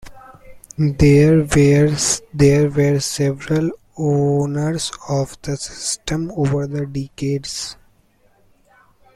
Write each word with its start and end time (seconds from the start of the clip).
There 0.79 1.43
were 1.45 2.99
several 2.99 3.69
owners 3.95 4.91
of 5.07 5.39
the 5.43 5.55
system 5.55 6.31
over 6.35 6.65
the 6.65 6.87
decades. 6.87 7.77